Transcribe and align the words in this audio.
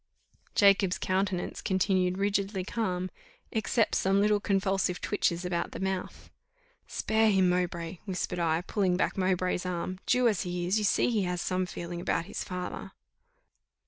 Jacob's 0.55 0.97
countenance 0.97 1.61
continued 1.61 2.17
rigidly 2.17 2.63
calm, 2.63 3.11
except 3.51 3.93
some 3.93 4.19
little 4.19 4.39
convulsive 4.39 4.99
twitches 4.99 5.45
about 5.45 5.73
the 5.73 5.79
mouth. 5.79 6.31
"Spare 6.87 7.29
him, 7.29 7.49
Mowbray," 7.49 7.99
whispered 8.05 8.39
I, 8.39 8.61
pulling 8.61 8.97
back 8.97 9.15
Mowbray's 9.15 9.63
arm; 9.63 9.99
"Jew 10.07 10.27
as 10.27 10.41
he 10.41 10.65
is, 10.65 10.79
you 10.79 10.83
see 10.85 11.11
he 11.11 11.21
has 11.25 11.39
some 11.39 11.67
feeling 11.67 12.01
about 12.01 12.25
his 12.25 12.43
father." 12.43 12.93